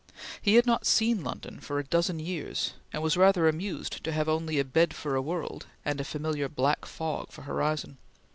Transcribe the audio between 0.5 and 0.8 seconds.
had